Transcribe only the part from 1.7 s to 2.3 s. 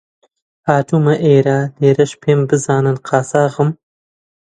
لێرەش